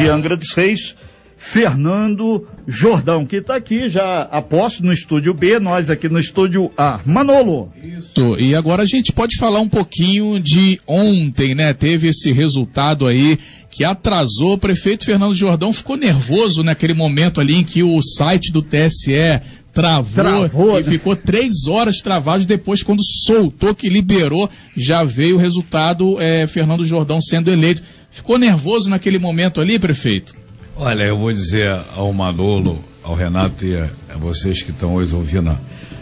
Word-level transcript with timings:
de 0.00 0.08
Angra 0.08 0.34
dos 0.34 0.54
Reis, 0.54 0.96
Fernando 1.42 2.46
Jordão, 2.68 3.24
que 3.24 3.36
está 3.36 3.56
aqui 3.56 3.88
já 3.88 4.22
aposto 4.24 4.84
no 4.84 4.92
estúdio 4.92 5.32
B, 5.32 5.58
nós 5.58 5.88
aqui 5.88 6.06
no 6.06 6.18
estúdio 6.18 6.70
A. 6.76 7.00
Manolo. 7.06 7.72
Isso, 7.82 8.38
e 8.38 8.54
agora 8.54 8.82
a 8.82 8.86
gente 8.86 9.10
pode 9.10 9.38
falar 9.38 9.58
um 9.58 9.68
pouquinho 9.68 10.38
de 10.38 10.78
ontem, 10.86 11.54
né? 11.54 11.72
Teve 11.72 12.08
esse 12.08 12.30
resultado 12.30 13.06
aí 13.06 13.38
que 13.70 13.82
atrasou. 13.82 14.52
O 14.52 14.58
prefeito 14.58 15.06
Fernando 15.06 15.34
Jordão 15.34 15.72
ficou 15.72 15.96
nervoso 15.96 16.62
naquele 16.62 16.92
momento 16.92 17.40
ali 17.40 17.54
em 17.54 17.64
que 17.64 17.82
o 17.82 18.02
site 18.02 18.52
do 18.52 18.60
TSE 18.60 19.40
travou, 19.72 20.12
travou 20.12 20.78
e 20.78 20.84
né? 20.84 20.92
ficou 20.92 21.16
três 21.16 21.66
horas 21.66 22.02
travado. 22.02 22.44
Depois, 22.44 22.82
quando 22.82 23.02
soltou, 23.02 23.74
que 23.74 23.88
liberou, 23.88 24.48
já 24.76 25.02
veio 25.04 25.36
o 25.36 25.40
resultado, 25.40 26.20
é, 26.20 26.46
Fernando 26.46 26.84
Jordão 26.84 27.18
sendo 27.18 27.50
eleito. 27.50 27.82
Ficou 28.10 28.36
nervoso 28.36 28.90
naquele 28.90 29.18
momento 29.18 29.60
ali, 29.60 29.78
prefeito? 29.78 30.34
Olha, 30.82 31.04
eu 31.04 31.18
vou 31.18 31.30
dizer 31.30 31.68
ao 31.94 32.10
Manolo, 32.10 32.82
ao 33.02 33.14
Renato 33.14 33.66
e 33.66 33.76
a, 33.76 33.90
a 34.08 34.16
vocês 34.16 34.62
que 34.62 34.70
estão 34.70 34.94
hoje 34.94 35.14
ouvindo 35.14 35.54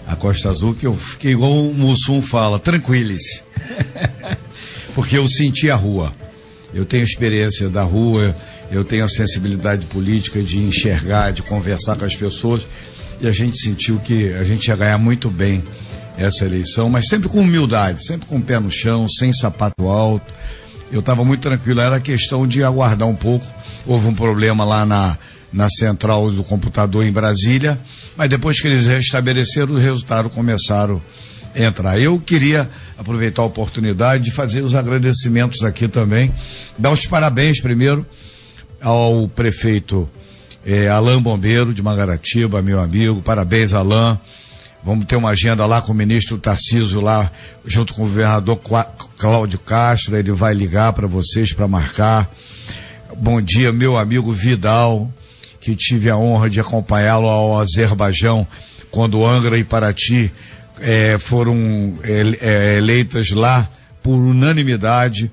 a, 0.06 0.14
Costa 0.14 0.50
Azul 0.50 0.72
que 0.72 0.86
eu 0.86 0.94
fiquei 0.96 1.32
igual 1.32 1.50
o 1.52 1.74
Mussum 1.74 2.22
fala, 2.22 2.60
tranquiles. 2.60 3.42
Porque 4.94 5.18
eu 5.18 5.26
senti 5.26 5.68
a 5.68 5.74
rua. 5.74 6.14
Eu 6.72 6.84
tenho 6.84 7.02
experiência 7.02 7.68
da 7.68 7.82
rua, 7.82 8.36
eu 8.70 8.84
tenho 8.84 9.04
a 9.04 9.08
sensibilidade 9.08 9.84
política 9.86 10.40
de 10.40 10.58
enxergar, 10.58 11.32
de 11.32 11.42
conversar 11.42 11.96
com 11.96 12.04
as 12.04 12.14
pessoas. 12.14 12.64
E 13.20 13.26
a 13.26 13.32
gente 13.32 13.60
sentiu 13.60 13.98
que 13.98 14.32
a 14.32 14.44
gente 14.44 14.68
ia 14.68 14.76
ganhar 14.76 14.98
muito 14.98 15.28
bem 15.28 15.60
essa 16.16 16.44
eleição, 16.44 16.88
mas 16.88 17.08
sempre 17.08 17.28
com 17.28 17.40
humildade, 17.40 18.06
sempre 18.06 18.28
com 18.28 18.36
o 18.36 18.42
pé 18.42 18.60
no 18.60 18.70
chão, 18.70 19.08
sem 19.08 19.32
sapato 19.32 19.88
alto 19.88 20.32
eu 20.90 21.00
estava 21.00 21.24
muito 21.24 21.40
tranquilo. 21.40 21.80
Era 21.80 22.00
questão 22.00 22.46
de 22.46 22.62
aguardar 22.62 23.08
um 23.08 23.16
pouco. 23.16 23.46
Houve 23.86 24.08
um 24.08 24.14
problema 24.14 24.64
lá 24.64 24.84
na, 24.84 25.18
na 25.52 25.68
central 25.68 26.30
do 26.30 26.44
computador 26.44 27.04
em 27.04 27.12
Brasília, 27.12 27.80
mas 28.16 28.28
depois 28.28 28.60
que 28.60 28.68
eles 28.68 28.86
restabeleceram, 28.86 29.74
os 29.74 29.82
resultados 29.82 30.32
começaram 30.32 31.00
a 31.54 31.60
entrar. 31.60 31.98
Eu 31.98 32.18
queria 32.18 32.68
aproveitar 32.96 33.42
a 33.42 33.46
oportunidade 33.46 34.24
de 34.24 34.30
fazer 34.30 34.62
os 34.62 34.74
agradecimentos 34.74 35.64
aqui 35.64 35.88
também, 35.88 36.32
dar 36.78 36.90
os 36.90 37.06
parabéns 37.06 37.60
primeiro 37.60 38.06
ao 38.80 39.28
prefeito 39.28 40.08
eh, 40.64 40.88
Alain 40.88 41.20
Bombeiro 41.20 41.72
de 41.72 41.82
Mangaratiba, 41.82 42.60
meu 42.62 42.78
amigo. 42.78 43.22
Parabéns, 43.22 43.72
Alain. 43.72 44.18
Vamos 44.82 45.06
ter 45.06 45.16
uma 45.16 45.30
agenda 45.30 45.66
lá 45.66 45.82
com 45.82 45.92
o 45.92 45.94
ministro 45.94 46.38
Tarciso 46.38 47.00
lá, 47.00 47.30
junto 47.66 47.92
com 47.92 48.02
o 48.02 48.06
governador 48.06 48.60
Cláudio 49.18 49.58
Castro, 49.58 50.16
ele 50.16 50.30
vai 50.30 50.54
ligar 50.54 50.92
para 50.92 51.06
vocês 51.06 51.52
para 51.52 51.66
marcar. 51.66 52.30
Bom 53.16 53.40
dia, 53.42 53.72
meu 53.72 53.96
amigo 53.96 54.32
Vidal, 54.32 55.12
que 55.60 55.74
tive 55.74 56.08
a 56.08 56.16
honra 56.16 56.48
de 56.48 56.60
acompanhá-lo 56.60 57.28
ao 57.28 57.58
Azerbaijão, 57.58 58.46
quando 58.90 59.26
Angra 59.26 59.58
e 59.58 59.64
Paraty 59.64 60.32
é, 60.80 61.18
foram 61.18 61.98
é, 62.04 62.76
eleitas 62.76 63.30
lá 63.30 63.68
por 64.00 64.16
unanimidade, 64.16 65.30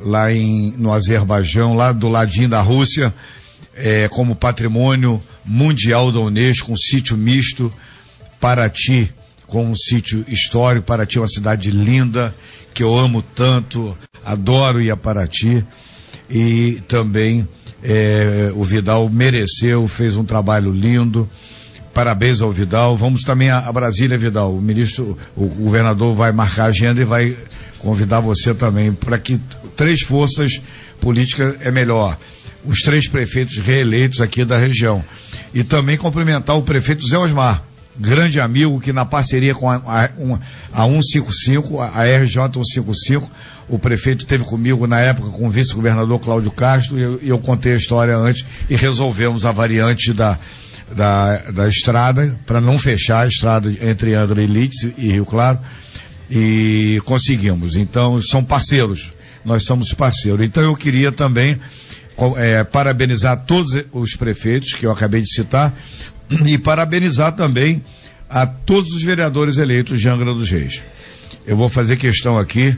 lá 0.00 0.32
em, 0.32 0.74
no 0.76 0.92
Azerbaijão, 0.92 1.74
lá 1.74 1.92
do 1.92 2.08
ladinho 2.08 2.48
da 2.48 2.60
Rússia, 2.60 3.14
é, 3.74 4.08
como 4.08 4.34
patrimônio 4.34 5.22
mundial 5.44 6.10
da 6.10 6.18
Unesco, 6.18 6.72
um 6.72 6.76
sítio 6.76 7.16
misto, 7.16 7.72
Paraty 8.40 9.12
com 9.46 9.66
um 9.66 9.74
sítio 9.76 10.24
histórico. 10.26 10.86
Paraty 10.86 11.18
é 11.18 11.20
uma 11.20 11.28
cidade 11.28 11.70
linda, 11.70 12.34
que 12.72 12.82
eu 12.82 12.96
amo 12.96 13.20
tanto, 13.20 13.96
adoro 14.24 14.80
ir 14.80 14.90
a 14.90 14.96
Paraty. 14.96 15.64
E 16.30 16.80
também 16.88 17.46
é, 17.82 18.50
o 18.54 18.64
Vidal 18.64 19.08
mereceu, 19.10 19.86
fez 19.86 20.16
um 20.16 20.24
trabalho 20.24 20.72
lindo. 20.72 21.28
Parabéns 21.92 22.40
ao 22.40 22.50
Vidal. 22.50 22.96
Vamos 22.96 23.24
também 23.24 23.50
a, 23.50 23.70
Brasília, 23.72 24.16
Vidal. 24.16 24.54
O 24.54 24.62
ministro, 24.62 25.18
o 25.36 25.46
governador 25.46 26.14
vai 26.14 26.32
marcar 26.32 26.64
a 26.64 26.68
agenda 26.68 27.00
e 27.00 27.04
vai 27.04 27.36
convidar 27.80 28.20
você 28.20 28.54
também 28.54 28.92
para 28.92 29.18
que 29.18 29.38
três 29.76 30.02
forças 30.02 30.60
políticas 31.00 31.56
é 31.60 31.70
melhor. 31.70 32.16
Os 32.64 32.80
três 32.80 33.08
prefeitos 33.08 33.58
reeleitos 33.58 34.20
aqui 34.20 34.44
da 34.44 34.56
região. 34.56 35.04
E 35.52 35.64
também 35.64 35.96
cumprimentar 35.96 36.56
o 36.56 36.62
prefeito 36.62 37.06
Zé 37.06 37.18
Osmar 37.18 37.69
grande 38.00 38.40
amigo 38.40 38.80
que 38.80 38.92
na 38.92 39.04
parceria 39.04 39.54
com 39.54 39.68
a, 39.68 39.76
a, 39.76 40.04
a 40.72 40.86
155, 40.86 41.80
a 41.80 42.02
RJ 42.04 42.34
155, 42.54 43.30
o 43.68 43.78
prefeito 43.78 44.24
teve 44.24 44.42
comigo 44.42 44.86
na 44.86 44.98
época 45.00 45.28
com 45.28 45.46
o 45.46 45.50
vice-governador 45.50 46.18
Cláudio 46.18 46.50
Castro 46.50 46.98
e 46.98 47.02
eu, 47.02 47.20
eu, 47.22 47.38
contei 47.38 47.74
a 47.74 47.76
história 47.76 48.16
antes 48.16 48.44
e 48.68 48.74
resolvemos 48.74 49.44
a 49.44 49.52
variante 49.52 50.14
da, 50.14 50.38
da, 50.96 51.36
da 51.50 51.68
estrada 51.68 52.38
para 52.46 52.60
não 52.60 52.78
fechar 52.78 53.24
a 53.24 53.28
estrada 53.28 53.70
entre 53.80 54.14
Angra 54.14 54.42
e 54.42 54.46
Leeds 54.46 54.88
e 54.96 55.12
Rio 55.12 55.26
Claro 55.26 55.58
e 56.30 57.00
conseguimos. 57.04 57.76
Então 57.76 58.20
são 58.22 58.42
parceiros, 58.42 59.12
nós 59.44 59.64
somos 59.64 59.92
parceiros. 59.92 60.44
Então 60.44 60.62
eu 60.62 60.74
queria 60.74 61.12
também 61.12 61.60
é, 62.36 62.64
parabenizar 62.64 63.44
todos 63.44 63.78
os 63.92 64.14
prefeitos 64.16 64.74
que 64.74 64.86
eu 64.86 64.90
acabei 64.90 65.20
de 65.20 65.32
citar, 65.32 65.74
e 66.44 66.58
parabenizar 66.58 67.32
também 67.32 67.82
a 68.28 68.46
todos 68.46 68.92
os 68.92 69.02
vereadores 69.02 69.58
eleitos 69.58 70.00
de 70.00 70.08
Angra 70.08 70.32
dos 70.32 70.50
Reis. 70.50 70.82
Eu 71.46 71.56
vou 71.56 71.68
fazer 71.68 71.96
questão 71.96 72.38
aqui, 72.38 72.76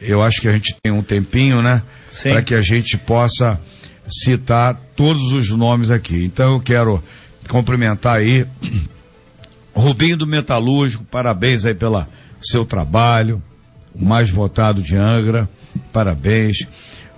eu 0.00 0.20
acho 0.20 0.40
que 0.40 0.48
a 0.48 0.52
gente 0.52 0.74
tem 0.82 0.92
um 0.92 1.02
tempinho, 1.02 1.62
né? 1.62 1.82
Para 2.22 2.42
que 2.42 2.54
a 2.54 2.60
gente 2.60 2.98
possa 2.98 3.60
citar 4.08 4.78
todos 4.96 5.32
os 5.32 5.48
nomes 5.50 5.90
aqui. 5.90 6.24
Então 6.24 6.54
eu 6.54 6.60
quero 6.60 7.02
cumprimentar 7.48 8.18
aí 8.18 8.46
Rubinho 9.72 10.16
do 10.16 10.26
Metalúrgico, 10.26 11.04
parabéns 11.04 11.64
aí 11.64 11.74
pelo 11.74 12.04
seu 12.42 12.64
trabalho, 12.64 13.42
o 13.94 14.04
mais 14.04 14.28
votado 14.28 14.82
de 14.82 14.96
Angra, 14.96 15.48
parabéns. 15.92 16.66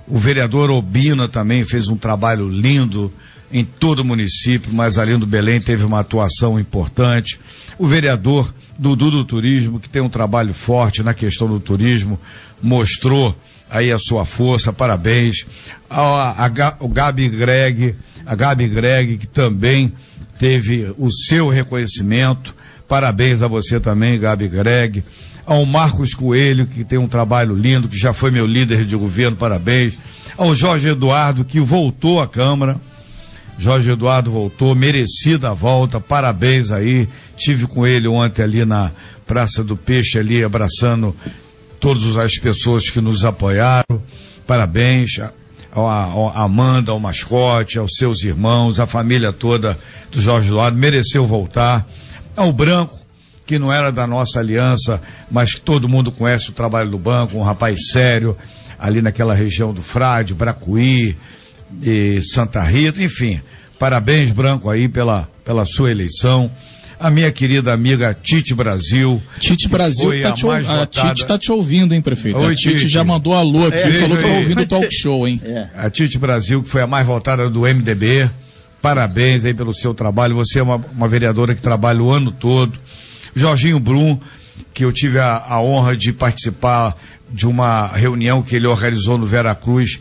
O 0.06 0.19
vereador 0.19 0.70
Obina 0.70 1.26
também 1.26 1.64
fez 1.64 1.88
um 1.88 1.96
trabalho 1.96 2.48
lindo 2.48 3.10
em 3.54 3.65
todo 3.65 4.00
o 4.00 4.04
município, 4.04 4.75
mas 4.75 4.98
ali 4.98 5.16
no 5.16 5.25
Belém 5.25 5.60
teve 5.60 5.84
uma 5.84 6.00
atuação 6.00 6.59
importante. 6.59 7.38
O 7.78 7.87
vereador 7.87 8.53
Dudu 8.76 9.12
do 9.12 9.25
Turismo, 9.25 9.78
que 9.78 9.88
tem 9.88 10.03
um 10.03 10.09
trabalho 10.09 10.53
forte 10.53 11.04
na 11.04 11.15
questão 11.15 11.47
do 11.47 11.60
turismo, 11.60 12.19
mostrou 12.60 13.32
aí 13.70 13.93
a 13.93 13.98
sua 13.98 14.25
força, 14.25 14.72
parabéns. 14.72 15.47
A, 15.88 16.47
a, 16.47 16.76
o 16.81 16.88
Gabi 16.88 17.28
Greg, 17.28 17.94
a 18.26 18.34
Gabi 18.34 18.66
Greg, 18.66 19.19
que 19.19 19.28
também 19.28 19.93
teve 20.37 20.93
o 20.98 21.12
seu 21.12 21.48
reconhecimento. 21.48 22.53
Parabéns 22.88 23.41
a 23.41 23.47
você 23.47 23.78
também, 23.78 24.19
Gabi 24.19 24.48
Greg. 24.48 25.04
Ao 25.47 25.64
Marcos 25.64 26.12
Coelho, 26.12 26.66
que 26.66 26.82
tem 26.82 26.98
um 26.98 27.06
trabalho 27.06 27.54
lindo, 27.54 27.88
que 27.88 27.97
já 27.97 28.12
foi 28.12 28.32
meu 28.32 28.47
líder 28.47 28.84
de 28.84 28.97
governo, 28.97 29.37
parabéns. 29.37 29.97
Ao 30.37 30.56
Jorge 30.56 30.88
Eduardo, 30.88 31.44
que 31.44 31.60
voltou 31.60 32.20
à 32.20 32.26
Câmara 32.26 32.81
Jorge 33.59 33.91
Eduardo 33.91 34.31
voltou, 34.31 34.75
merecida 34.75 35.50
a 35.50 35.54
volta, 35.54 36.00
parabéns 36.00 36.70
aí. 36.70 37.09
Tive 37.37 37.66
com 37.66 37.87
ele 37.87 38.09
ontem 38.09 38.42
ali 38.42 38.65
na 38.65 38.91
Praça 39.26 39.62
do 39.65 39.76
Peixe, 39.76 40.19
ali 40.19 40.42
abraçando 40.44 41.15
todas 41.81 42.16
as 42.16 42.38
pessoas 42.38 42.91
que 42.91 43.00
nos 43.00 43.25
apoiaram. 43.25 44.03
Parabéns 44.47 45.19
a 45.75 46.43
Amanda, 46.43 46.93
ao 46.93 47.00
mascote, 47.00 47.78
aos 47.78 47.97
seus 47.97 48.22
irmãos, 48.22 48.78
a 48.78 48.87
família 48.87 49.32
toda 49.32 49.78
do 50.10 50.20
Jorge 50.20 50.48
Eduardo, 50.48 50.78
mereceu 50.78 51.26
voltar. 51.26 51.87
Ao 52.37 52.52
Branco, 52.52 52.99
que 53.46 53.58
não 53.58 53.73
era 53.73 53.90
da 53.90 54.06
nossa 54.06 54.40
aliança, 54.40 55.00
mas 55.31 55.55
que 55.55 55.61
todo 55.61 55.88
mundo 55.88 56.12
conhece 56.12 56.50
o 56.50 56.52
trabalho 56.52 56.90
do 56.90 56.99
banco, 56.99 57.37
um 57.37 57.43
rapaz 57.43 57.88
sério, 57.90 58.37
ali 58.78 59.02
naquela 59.02 59.34
região 59.34 59.73
do 59.73 59.82
Frade, 59.82 60.34
Bracuí, 60.34 61.17
de 61.81 62.21
Santa 62.23 62.62
Rita, 62.62 63.03
enfim. 63.03 63.41
Parabéns, 63.79 64.31
Branco, 64.31 64.71
aí 64.71 64.88
pela, 64.88 65.29
pela 65.44 65.65
sua 65.65 65.91
eleição. 65.91 66.50
A 66.99 67.11
minha 67.11 67.31
querida 67.31 67.73
amiga 67.73 68.15
Tite 68.15 68.55
Brasil. 68.55 69.21
Tite 69.38 69.69
Brasil 69.69 70.11
tá 70.23 70.32
te, 70.32 70.47
a, 70.47 70.82
a 70.82 70.87
Tite 70.87 71.23
está 71.23 71.38
te 71.38 71.50
ouvindo, 71.50 71.93
hein, 71.93 72.00
prefeito? 72.00 72.38
Oi, 72.38 72.53
a 72.53 72.56
Tite, 72.56 72.79
Tite, 72.79 72.88
já 72.88 73.05
mandou 73.05 73.35
alô 73.35 73.67
aqui, 73.67 73.76
é, 73.76 73.93
falou 73.93 74.17
que 74.17 74.23
tá 74.23 74.29
ouvindo 74.29 74.62
o 74.62 74.67
talk 74.67 74.88
show, 74.94 75.26
hein? 75.26 75.41
É. 75.44 75.69
A 75.75 75.91
Tite 75.91 76.19
Brasil, 76.19 76.62
que 76.62 76.69
foi 76.69 76.82
a 76.82 76.87
mais 76.87 77.06
votada 77.06 77.50
do 77.50 77.62
MDB. 77.62 78.31
Parabéns 78.81 79.44
aí 79.44 79.53
pelo 79.53 79.75
seu 79.75 79.93
trabalho. 79.93 80.37
Você 80.37 80.61
é 80.61 80.62
uma, 80.62 80.76
uma 80.76 81.09
vereadora 81.09 81.55
que 81.55 81.61
trabalha 81.61 82.03
o 82.03 82.11
ano 82.11 82.31
todo. 82.31 82.79
Jorginho 83.35 83.81
Brum, 83.81 84.19
que 84.73 84.85
eu 84.85 84.93
tive 84.93 85.19
a, 85.19 85.44
a 85.47 85.61
honra 85.61 85.97
de 85.97 86.12
participar 86.12 86.97
de 87.31 87.47
uma 87.47 87.88
reunião 87.88 88.43
que 88.43 88.55
ele 88.55 88.67
organizou 88.67 89.19
no 89.19 89.26
Vera 89.26 89.55
Cruz 89.55 89.99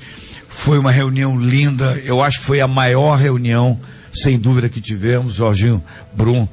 foi 0.53 0.77
uma 0.77 0.91
reunião 0.91 1.39
linda, 1.39 2.00
eu 2.05 2.21
acho 2.21 2.39
que 2.39 2.45
foi 2.45 2.61
a 2.61 2.67
maior 2.67 3.17
reunião 3.17 3.79
sem 4.13 4.38
dúvida 4.38 4.69
que 4.69 4.79
tivemos, 4.79 5.33
Jorginho 5.35 5.83
Brum, 6.13 6.47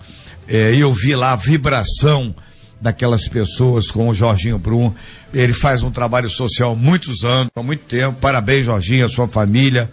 é, 0.49 0.75
eu 0.75 0.93
vi 0.93 1.15
lá 1.15 1.33
a 1.33 1.37
vibração 1.37 2.35
daquelas 2.81 3.29
pessoas 3.29 3.91
com 3.91 4.09
o 4.09 4.15
Jorginho 4.15 4.59
Brum. 4.59 4.93
Ele 5.33 5.53
faz 5.53 5.83
um 5.83 5.91
trabalho 5.91 6.29
social 6.29 6.73
há 6.73 6.75
muitos 6.75 7.25
anos, 7.25 7.51
há 7.55 7.63
muito 7.63 7.85
tempo. 7.85 8.19
Parabéns, 8.21 8.67
Jorginho, 8.67 9.05
a 9.05 9.09
sua 9.09 9.29
família. 9.29 9.91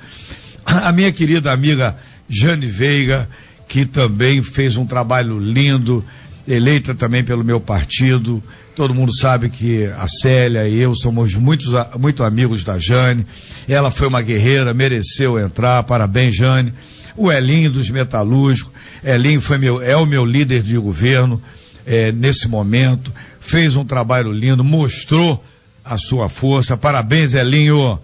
A 0.65 0.91
minha 0.91 1.11
querida 1.11 1.51
amiga 1.51 1.97
Jane 2.27 2.65
Veiga, 2.65 3.29
que 3.67 3.85
também 3.85 4.41
fez 4.41 4.77
um 4.77 4.85
trabalho 4.85 5.37
lindo, 5.39 6.03
eleita 6.47 6.95
também 6.95 7.23
pelo 7.23 7.43
meu 7.43 7.59
partido. 7.59 8.41
Todo 8.75 8.93
mundo 8.93 9.13
sabe 9.15 9.49
que 9.49 9.85
a 9.85 10.07
Célia 10.07 10.67
e 10.67 10.79
eu 10.79 10.95
somos 10.95 11.35
muitos, 11.35 11.73
muito 11.99 12.23
amigos 12.23 12.63
da 12.63 12.79
Jane. 12.79 13.25
Ela 13.67 13.91
foi 13.91 14.07
uma 14.07 14.21
guerreira, 14.21 14.73
mereceu 14.73 15.37
entrar. 15.37 15.83
Parabéns, 15.83 16.35
Jane. 16.35 16.73
O 17.15 17.31
Elinho 17.31 17.71
dos 17.71 17.89
Metalúrgicos. 17.89 18.71
Elinho 19.03 19.41
foi 19.41 19.57
meu, 19.57 19.81
é 19.81 19.97
o 19.97 20.05
meu 20.05 20.23
líder 20.23 20.61
de 20.61 20.77
governo 20.77 21.41
é, 21.85 22.11
nesse 22.11 22.47
momento. 22.47 23.11
Fez 23.41 23.75
um 23.75 23.83
trabalho 23.83 24.31
lindo, 24.31 24.63
mostrou 24.63 25.43
a 25.83 25.97
sua 25.97 26.29
força. 26.29 26.77
Parabéns, 26.77 27.33
Elinho. 27.33 27.99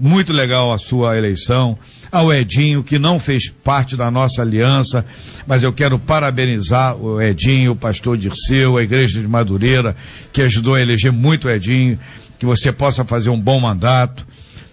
Muito 0.00 0.32
legal 0.32 0.72
a 0.72 0.78
sua 0.78 1.18
eleição. 1.18 1.76
Ao 2.10 2.32
Edinho, 2.32 2.84
que 2.84 2.98
não 2.98 3.18
fez 3.18 3.48
parte 3.48 3.96
da 3.96 4.10
nossa 4.10 4.42
aliança, 4.42 5.04
mas 5.46 5.62
eu 5.62 5.72
quero 5.72 5.98
parabenizar 5.98 6.96
o 6.96 7.20
Edinho, 7.20 7.72
o 7.72 7.76
pastor 7.76 8.16
Dirceu, 8.16 8.76
a 8.76 8.82
igreja 8.82 9.20
de 9.20 9.26
Madureira, 9.26 9.96
que 10.32 10.42
ajudou 10.42 10.74
a 10.74 10.80
eleger 10.80 11.10
muito 11.10 11.48
o 11.48 11.50
Edinho, 11.50 11.98
que 12.38 12.46
você 12.46 12.70
possa 12.70 13.04
fazer 13.04 13.30
um 13.30 13.40
bom 13.40 13.58
mandato. 13.58 14.24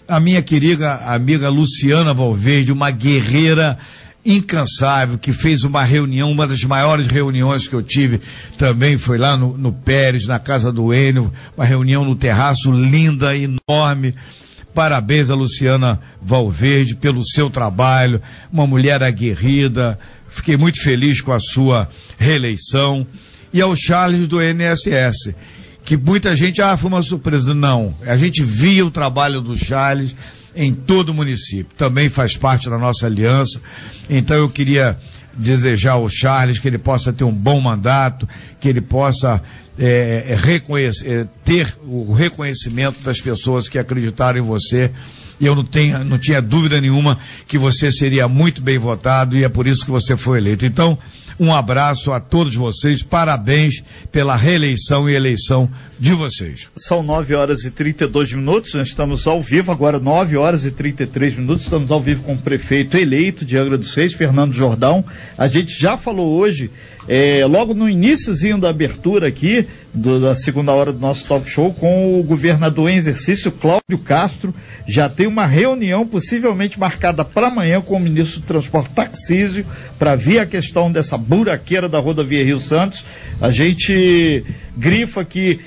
A 0.08 0.20
minha 0.20 0.44
querida 0.44 0.96
amiga 0.96 1.50
Luciana 1.50 2.14
Valverde, 2.14 2.72
uma 2.72 2.92
guerreira 2.92 3.80
incansável, 4.26 5.18
que 5.18 5.34
fez 5.34 5.64
uma 5.64 5.84
reunião, 5.84 6.32
uma 6.32 6.46
das 6.46 6.64
maiores 6.64 7.08
reuniões 7.08 7.68
que 7.68 7.74
eu 7.74 7.82
tive 7.82 8.22
também 8.58 8.98
foi 8.98 9.18
lá 9.18 9.36
no, 9.36 9.58
no 9.58 9.72
Pérez, 9.72 10.28
na 10.28 10.38
casa 10.38 10.72
do 10.72 10.94
Enio, 10.94 11.34
uma 11.56 11.66
reunião 11.66 12.06
no 12.06 12.16
terraço 12.16 12.72
linda, 12.72 13.34
enorme. 13.36 14.14
Parabéns 14.74 15.30
a 15.30 15.36
Luciana 15.36 16.00
Valverde 16.22 16.96
pelo 16.96 17.26
seu 17.26 17.50
trabalho, 17.50 18.22
uma 18.52 18.68
mulher 18.68 19.02
aguerrida. 19.02 20.00
Fiquei 20.30 20.56
muito 20.56 20.82
feliz 20.82 21.22
com 21.22 21.32
a 21.32 21.40
sua 21.40 21.90
reeleição. 22.18 23.06
E 23.52 23.62
ao 23.62 23.76
Charles 23.76 24.28
do 24.28 24.40
NSS, 24.40 25.36
que 25.84 25.98
muita 25.98 26.36
gente, 26.36 26.62
ah, 26.62 26.78
foi 26.78 26.88
uma 26.88 27.02
surpresa. 27.02 27.54
Não, 27.56 27.96
a 28.06 28.16
gente 28.16 28.44
via 28.44 28.86
o 28.86 28.92
trabalho 28.92 29.42
do 29.42 29.58
Charles 29.58 30.16
em 30.60 30.74
todo 30.74 31.10
o 31.10 31.14
município. 31.14 31.74
Também 31.78 32.10
faz 32.10 32.36
parte 32.36 32.70
da 32.70 32.78
nossa 32.78 33.06
aliança. 33.06 33.62
Então 34.10 34.36
eu 34.36 34.50
queria 34.50 34.98
desejar 35.34 35.94
ao 35.94 36.10
Charles 36.10 36.60
que 36.60 36.68
ele 36.68 36.78
possa 36.78 37.14
ter 37.14 37.24
um 37.24 37.32
bom 37.32 37.62
mandato, 37.62 38.28
que 38.60 38.68
ele 38.68 38.82
possa 38.82 39.42
é, 39.78 40.26
é 40.28 40.36
é, 41.06 41.26
ter 41.46 41.74
o 41.86 42.12
reconhecimento 42.12 43.02
das 43.02 43.22
pessoas 43.22 43.70
que 43.70 43.80
acreditaram 43.80 44.40
em 44.40 44.46
você. 44.46 44.92
E 45.40 45.46
eu 45.46 45.56
não, 45.56 45.66
não 46.06 46.18
tinha 46.18 46.42
dúvida 46.42 46.80
nenhuma 46.82 47.18
que 47.48 47.58
você 47.58 47.92
seria 47.92 48.28
muito 48.28 48.62
bem 48.62 48.78
votado 48.78 49.38
e 49.38 49.44
é 49.44 49.50
por 49.50 49.68
isso 49.68 49.86
que 49.86 49.92
você 49.92 50.18
foi 50.18 50.38
eleito. 50.38 50.66
Então, 50.66 50.98
um 51.40 51.54
abraço 51.54 52.12
a 52.12 52.20
todos 52.20 52.54
vocês, 52.54 53.02
parabéns 53.02 53.82
pela 54.12 54.36
reeleição 54.36 55.10
e 55.10 55.16
eleição 55.16 55.70
de 55.98 56.12
vocês. 56.12 56.70
São 56.76 57.02
9 57.02 57.34
horas 57.34 57.64
e 57.64 57.72
32 57.72 58.34
minutos, 58.34 58.74
nós 58.74 58.90
estamos 58.90 59.26
ao 59.26 59.42
vivo, 59.42 59.72
agora 59.72 60.00
9 60.00 60.36
horas 60.36 60.66
e 60.66 60.72
33 60.72 61.38
minutos, 61.38 61.64
estamos 61.64 61.92
ao 61.92 62.02
vivo 62.02 62.24
com 62.24 62.34
o 62.34 62.38
prefeito 62.38 62.98
eleito 62.98 63.46
de 63.46 63.56
Angra 63.56 63.78
dos 63.78 63.94
Reis, 63.94 64.14
Fernando 64.14 64.54
Jordão. 64.54 65.06
A 65.38 65.48
gente 65.48 65.80
já 65.80 65.96
falou 65.96 66.36
hoje 66.36 66.70
é, 67.12 67.44
logo 67.44 67.74
no 67.74 67.90
iníciozinho 67.90 68.60
da 68.60 68.70
abertura 68.70 69.28
aqui, 69.28 69.68
do, 69.92 70.22
da 70.22 70.36
segunda 70.36 70.72
hora 70.72 70.94
do 70.94 71.00
nosso 71.00 71.26
talk 71.26 71.50
show, 71.50 71.74
com 71.74 72.20
o 72.20 72.24
governador 72.24 72.88
em 72.88 72.98
exercício, 72.98 73.52
Cláudio 73.52 73.98
Castro, 74.06 74.54
já 74.88 75.10
tem 75.10 75.26
uma 75.26 75.48
reunião 75.48 76.06
possivelmente 76.06 76.80
marcada 76.80 77.26
para 77.26 77.48
amanhã 77.48 77.82
com 77.82 77.96
o 77.96 78.00
ministro 78.00 78.42
do 78.42 78.46
Transporte 78.46 78.92
Taxísio, 78.92 79.66
para 79.98 80.16
ver 80.16 80.38
a 80.38 80.46
questão 80.46 80.92
dessa 80.92 81.18
buraqueira 81.18 81.90
da 81.90 81.98
rodovia 81.98 82.46
Rio 82.46 82.60
Santos. 82.60 83.04
A 83.42 83.50
gente 83.50 84.46
grifa 84.78 85.26
que 85.26 85.62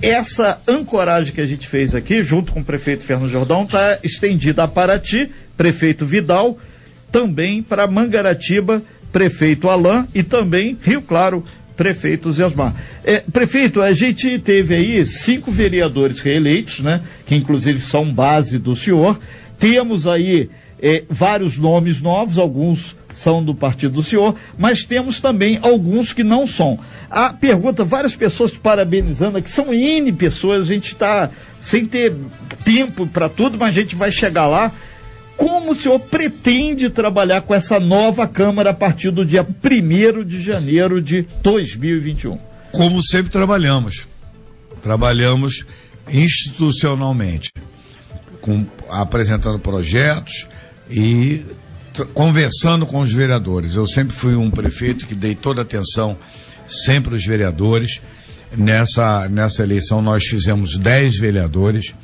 essa 0.00 0.62
ancoragem 0.66 1.34
que 1.34 1.42
a 1.42 1.46
gente 1.46 1.68
fez 1.68 1.94
aqui, 1.94 2.22
junto 2.22 2.52
com 2.52 2.60
o 2.60 2.64
prefeito 2.64 3.04
Fernando 3.04 3.30
Jordão, 3.30 3.64
está 3.64 3.98
estendida 4.02 4.64
a 4.64 4.68
Paraty, 4.68 5.30
prefeito 5.58 6.06
Vidal, 6.06 6.58
também 7.12 7.62
para 7.62 7.86
Mangaratiba, 7.86 8.82
prefeito 9.16 9.70
Alain 9.70 10.06
e 10.14 10.22
também 10.22 10.76
Rio 10.82 11.00
Claro, 11.00 11.42
prefeito 11.74 12.30
Zé 12.30 12.44
É, 13.02 13.20
prefeito, 13.20 13.80
a 13.80 13.90
gente 13.94 14.38
teve 14.38 14.74
aí 14.74 15.06
cinco 15.06 15.50
vereadores 15.50 16.20
reeleitos, 16.20 16.80
né? 16.80 17.00
Que 17.24 17.34
inclusive 17.34 17.80
são 17.80 18.12
base 18.12 18.58
do 18.58 18.76
senhor. 18.76 19.18
Temos 19.58 20.06
aí 20.06 20.50
é, 20.78 21.02
vários 21.08 21.56
nomes 21.56 22.02
novos, 22.02 22.36
alguns 22.36 22.94
são 23.10 23.42
do 23.42 23.54
partido 23.54 23.94
do 23.94 24.02
senhor, 24.02 24.34
mas 24.58 24.84
temos 24.84 25.18
também 25.18 25.58
alguns 25.62 26.12
que 26.12 26.22
não 26.22 26.46
são. 26.46 26.78
A 27.10 27.32
pergunta, 27.32 27.86
várias 27.86 28.14
pessoas 28.14 28.50
parabenizando 28.58 29.38
aqui, 29.38 29.50
são 29.50 29.72
N 29.72 30.12
pessoas, 30.12 30.68
a 30.68 30.74
gente 30.74 30.92
está 30.92 31.30
sem 31.58 31.86
ter 31.86 32.14
tempo 32.62 33.06
para 33.06 33.30
tudo, 33.30 33.56
mas 33.56 33.70
a 33.70 33.80
gente 33.80 33.96
vai 33.96 34.12
chegar 34.12 34.46
lá. 34.46 34.70
Como 35.36 35.72
o 35.72 35.74
senhor 35.74 35.98
pretende 36.00 36.88
trabalhar 36.88 37.42
com 37.42 37.54
essa 37.54 37.78
nova 37.78 38.26
Câmara 38.26 38.70
a 38.70 38.74
partir 38.74 39.10
do 39.10 39.24
dia 39.24 39.46
1 39.46 40.24
de 40.24 40.40
janeiro 40.40 41.02
de 41.02 41.26
2021? 41.42 42.38
Como 42.72 43.02
sempre 43.02 43.30
trabalhamos. 43.30 44.06
Trabalhamos 44.80 45.64
institucionalmente, 46.08 47.50
com, 48.40 48.64
apresentando 48.88 49.58
projetos 49.58 50.46
e 50.88 51.44
conversando 52.14 52.86
com 52.86 53.00
os 53.00 53.12
vereadores. 53.12 53.74
Eu 53.74 53.86
sempre 53.86 54.14
fui 54.14 54.36
um 54.36 54.50
prefeito 54.50 55.06
que 55.06 55.14
dei 55.14 55.34
toda 55.34 55.62
atenção 55.62 56.16
sempre 56.66 57.14
aos 57.14 57.24
vereadores. 57.24 58.00
Nessa, 58.56 59.28
nessa 59.28 59.62
eleição 59.62 60.00
nós 60.00 60.24
fizemos 60.24 60.76
10 60.76 61.18
vereadores 61.18 61.94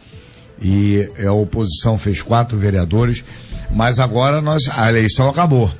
e 0.62 1.10
a 1.18 1.32
oposição 1.32 1.98
fez 1.98 2.22
quatro 2.22 2.56
vereadores, 2.56 3.24
mas 3.70 3.98
agora 3.98 4.40
nós, 4.40 4.68
a 4.70 4.88
eleição 4.88 5.28
acabou. 5.28 5.70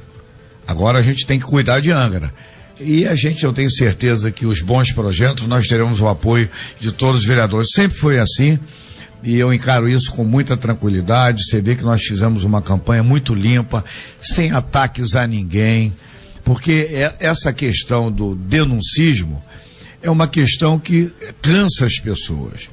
Agora 0.66 0.98
a 0.98 1.02
gente 1.02 1.26
tem 1.26 1.38
que 1.38 1.44
cuidar 1.44 1.80
de 1.80 1.92
Angra. 1.92 2.32
E 2.80 3.06
a 3.06 3.14
gente, 3.14 3.44
eu 3.44 3.52
tenho 3.52 3.70
certeza 3.70 4.32
que 4.32 4.44
os 4.44 4.60
bons 4.60 4.90
projetos 4.90 5.46
nós 5.46 5.68
teremos 5.68 6.00
o 6.00 6.08
apoio 6.08 6.48
de 6.80 6.90
todos 6.90 7.20
os 7.20 7.26
vereadores. 7.26 7.68
Sempre 7.72 7.96
foi 7.96 8.18
assim 8.18 8.58
e 9.22 9.38
eu 9.38 9.52
encaro 9.52 9.88
isso 9.88 10.10
com 10.10 10.24
muita 10.24 10.56
tranquilidade. 10.56 11.44
Você 11.44 11.60
vê 11.60 11.76
que 11.76 11.84
nós 11.84 12.02
fizemos 12.02 12.42
uma 12.42 12.60
campanha 12.60 13.04
muito 13.04 13.34
limpa, 13.34 13.84
sem 14.20 14.50
ataques 14.50 15.14
a 15.14 15.26
ninguém, 15.26 15.94
porque 16.42 16.88
é 16.90 17.14
essa 17.20 17.52
questão 17.52 18.10
do 18.10 18.34
denuncismo 18.34 19.42
é 20.02 20.10
uma 20.10 20.26
questão 20.26 20.78
que 20.78 21.12
cansa 21.40 21.86
as 21.86 21.98
pessoas. 22.00 22.68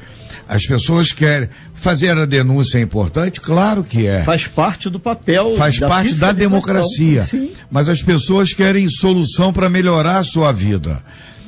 As 0.47 0.65
pessoas 0.65 1.11
querem 1.11 1.49
fazer 1.73 2.17
a 2.17 2.25
denúncia 2.25 2.77
é 2.77 2.81
importante, 2.81 3.39
claro 3.39 3.83
que 3.83 4.07
é. 4.07 4.23
Faz 4.23 4.47
parte 4.47 4.89
do 4.89 4.99
papel. 4.99 5.55
Faz 5.57 5.79
da 5.79 5.87
parte 5.87 6.15
da 6.15 6.31
democracia. 6.31 7.23
Sim. 7.23 7.51
Mas 7.69 7.89
as 7.89 8.01
pessoas 8.01 8.53
querem 8.53 8.87
solução 8.89 9.53
para 9.53 9.69
melhorar 9.69 10.17
a 10.17 10.23
sua 10.23 10.51
vida. 10.51 11.03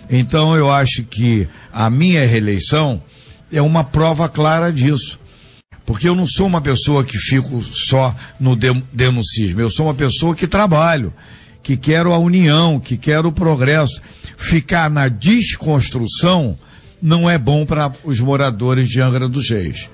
Então 0.09 0.55
eu 0.55 0.69
acho 0.69 1.03
que 1.03 1.47
a 1.71 1.89
minha 1.89 2.25
reeleição 2.25 3.01
é 3.51 3.61
uma 3.61 3.83
prova 3.83 4.27
clara 4.27 4.71
disso. 4.71 5.19
Porque 5.85 6.07
eu 6.07 6.15
não 6.15 6.25
sou 6.25 6.47
uma 6.47 6.61
pessoa 6.61 7.03
que 7.03 7.17
fico 7.17 7.61
só 7.61 8.15
no 8.39 8.55
denuncismo, 8.55 9.61
eu 9.61 9.69
sou 9.69 9.87
uma 9.87 9.93
pessoa 9.93 10.35
que 10.35 10.47
trabalho, 10.47 11.13
que 11.63 11.75
quero 11.75 12.13
a 12.13 12.17
união, 12.17 12.79
que 12.79 12.97
quero 12.97 13.29
o 13.29 13.33
progresso. 13.33 14.01
Ficar 14.37 14.89
na 14.89 15.07
desconstrução 15.07 16.57
não 17.01 17.29
é 17.29 17.37
bom 17.37 17.65
para 17.65 17.91
os 18.03 18.19
moradores 18.19 18.87
de 18.87 19.01
Angra 19.01 19.27
dos 19.27 19.49
Reis. 19.49 19.89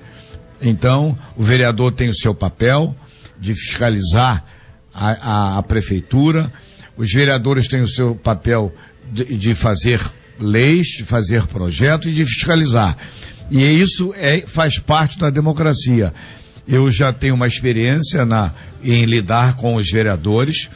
Então, 0.60 1.16
o 1.36 1.42
vereador 1.42 1.92
tem 1.92 2.08
o 2.08 2.14
seu 2.14 2.34
papel 2.34 2.94
de 3.40 3.54
fiscalizar 3.54 4.44
a, 4.92 5.10
a, 5.10 5.58
a 5.58 5.62
prefeitura, 5.62 6.52
os 6.96 7.12
vereadores 7.12 7.68
têm 7.68 7.80
o 7.80 7.88
seu 7.88 8.14
papel 8.14 8.74
de, 9.12 9.36
de, 9.36 9.54
fazer 9.54 10.00
leis, 10.38 10.88
de 10.88 11.04
fazer 11.04 11.46
projetos 11.46 12.08
e 12.08 12.12
de 12.12 12.26
fiscalizar. 12.26 12.96
E 13.50 13.62
isso 13.62 14.12
é, 14.16 14.40
faz 14.40 14.78
parte 14.78 15.18
da 15.18 15.30
democracia. 15.30 16.12
Eu 16.66 16.90
já 16.90 17.12
tenho 17.12 17.34
uma 17.34 17.46
experiência 17.46 18.24
na, 18.24 18.52
em 18.82 19.04
lidar 19.04 19.54
com 19.56 19.76
os 19.76 19.90
vereadores. 19.90 20.68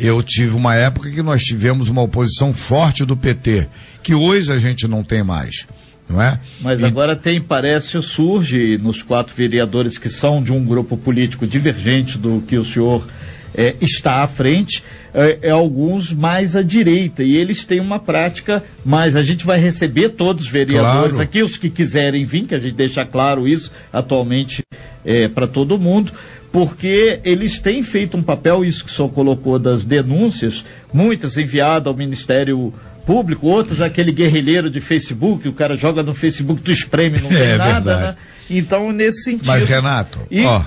Eu 0.00 0.22
tive 0.22 0.56
uma 0.56 0.74
época 0.74 1.10
que 1.10 1.22
nós 1.22 1.42
tivemos 1.42 1.90
uma 1.90 2.00
oposição 2.00 2.54
forte 2.54 3.04
do 3.04 3.14
PT, 3.14 3.68
que 4.02 4.14
hoje 4.14 4.50
a 4.50 4.56
gente 4.56 4.88
não 4.88 5.04
tem 5.04 5.22
mais. 5.22 5.66
Não 6.08 6.20
é? 6.22 6.40
Mas 6.62 6.80
e... 6.80 6.86
agora 6.86 7.14
tem, 7.14 7.38
parece, 7.38 8.00
surge 8.00 8.78
nos 8.78 9.02
quatro 9.02 9.34
vereadores 9.36 9.98
que 9.98 10.08
são 10.08 10.42
de 10.42 10.52
um 10.52 10.64
grupo 10.64 10.96
político 10.96 11.46
divergente 11.46 12.16
do 12.16 12.40
que 12.40 12.56
o 12.56 12.64
senhor 12.64 13.06
é, 13.54 13.76
está 13.78 14.22
à 14.22 14.26
frente, 14.26 14.82
é, 15.12 15.38
é, 15.42 15.50
alguns 15.50 16.14
mais 16.14 16.56
à 16.56 16.62
direita. 16.62 17.22
E 17.22 17.36
eles 17.36 17.66
têm 17.66 17.78
uma 17.78 17.98
prática 17.98 18.64
mais. 18.82 19.14
A 19.14 19.22
gente 19.22 19.44
vai 19.44 19.60
receber 19.60 20.08
todos 20.10 20.46
os 20.46 20.50
vereadores 20.50 21.16
claro. 21.16 21.22
aqui, 21.22 21.42
os 21.42 21.58
que 21.58 21.68
quiserem 21.68 22.24
vir, 22.24 22.46
que 22.46 22.54
a 22.54 22.58
gente 22.58 22.74
deixa 22.74 23.04
claro 23.04 23.46
isso 23.46 23.70
atualmente 23.92 24.62
é, 25.04 25.28
para 25.28 25.46
todo 25.46 25.78
mundo 25.78 26.10
porque 26.52 27.20
eles 27.24 27.58
têm 27.60 27.82
feito 27.82 28.16
um 28.16 28.22
papel, 28.22 28.64
isso 28.64 28.84
que 28.84 28.90
o 28.90 28.94
senhor 28.94 29.10
colocou 29.10 29.58
das 29.58 29.84
denúncias, 29.84 30.64
muitas 30.92 31.38
enviadas 31.38 31.86
ao 31.86 31.96
Ministério 31.96 32.72
Público, 33.06 33.46
outras 33.46 33.80
aquele 33.80 34.12
guerrilheiro 34.12 34.70
de 34.70 34.80
Facebook, 34.80 35.48
o 35.48 35.52
cara 35.52 35.76
joga 35.76 36.02
no 36.02 36.14
Facebook, 36.14 36.62
tu 36.62 36.72
espreme, 36.72 37.20
não 37.20 37.28
tem 37.30 37.38
é, 37.38 37.56
nada, 37.56 37.96
verdade. 37.96 38.02
né? 38.02 38.16
Então, 38.50 38.90
nesse 38.90 39.22
sentido. 39.22 39.46
Mas, 39.46 39.64
Renato. 39.64 40.20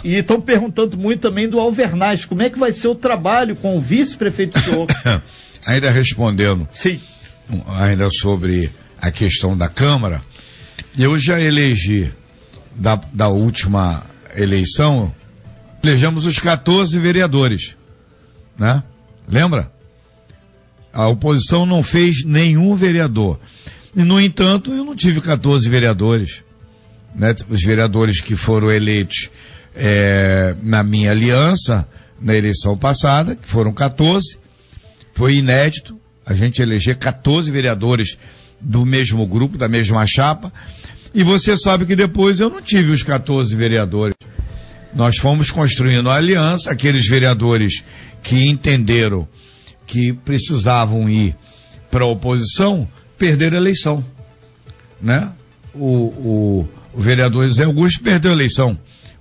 E 0.03 0.15
estão 0.15 0.39
perguntando 0.39 0.97
muito 0.97 1.19
também 1.19 1.49
do 1.49 1.59
Alvernaz, 1.59 2.23
como 2.23 2.41
é 2.41 2.49
que 2.49 2.57
vai 2.57 2.71
ser 2.71 2.87
o 2.87 2.95
trabalho 2.95 3.57
com 3.57 3.77
o 3.77 3.81
vice-prefeito 3.81 4.57
senhor? 4.59 4.87
ainda 5.67 5.91
respondendo. 5.91 6.65
Sim. 6.71 6.99
Ainda 7.67 8.07
sobre 8.09 8.71
a 9.01 9.11
questão 9.11 9.57
da 9.57 9.67
Câmara, 9.67 10.21
eu 10.97 11.17
já 11.17 11.41
elegi 11.41 12.09
da, 12.73 12.99
da 13.11 13.27
última 13.27 14.05
eleição 14.33 15.13
elegemos 15.83 16.25
os 16.25 16.39
14 16.39 16.97
vereadores, 16.97 17.75
né? 18.57 18.83
Lembra? 19.27 19.71
A 20.93 21.07
oposição 21.07 21.65
não 21.65 21.83
fez 21.83 22.23
nenhum 22.23 22.73
vereador. 22.75 23.39
E, 23.95 24.03
no 24.03 24.19
entanto, 24.19 24.71
eu 24.71 24.85
não 24.85 24.95
tive 24.95 25.19
14 25.21 25.69
vereadores. 25.69 26.43
Né? 27.15 27.33
Os 27.49 27.63
vereadores 27.63 28.21
que 28.21 28.35
foram 28.35 28.71
eleitos 28.71 29.29
é, 29.75 30.55
na 30.61 30.83
minha 30.83 31.11
aliança, 31.11 31.87
na 32.21 32.35
eleição 32.35 32.77
passada, 32.77 33.35
que 33.35 33.47
foram 33.47 33.73
14, 33.73 34.37
foi 35.13 35.35
inédito 35.35 35.99
a 36.25 36.33
gente 36.33 36.61
eleger 36.61 36.97
14 36.97 37.51
vereadores 37.51 38.17
do 38.61 38.85
mesmo 38.85 39.25
grupo, 39.27 39.57
da 39.57 39.67
mesma 39.67 40.05
chapa. 40.07 40.53
E 41.13 41.23
você 41.23 41.57
sabe 41.57 41.85
que 41.85 41.95
depois 41.95 42.39
eu 42.39 42.49
não 42.49 42.61
tive 42.61 42.91
os 42.91 43.03
14 43.03 43.53
vereadores. 43.55 44.15
Nós 44.95 45.17
fomos 45.17 45.49
construindo 45.49 46.09
a 46.09 46.15
aliança, 46.15 46.71
aqueles 46.71 47.07
vereadores 47.07 47.83
que 48.21 48.47
entenderam 48.47 49.27
que 49.85 50.13
precisavam 50.13 51.09
ir 51.09 51.35
para 51.89 52.03
a 52.03 52.07
oposição, 52.07 52.87
perderam 53.17 53.57
a 53.57 53.61
eleição. 53.61 54.03
Né? 55.01 55.31
O, 55.73 55.87
o, 55.87 56.69
o 56.93 57.01
vereador 57.01 57.45
José 57.45 57.63
Augusto 57.63 58.01
perdeu 58.01 58.31
a 58.31 58.33
eleição. 58.35 58.77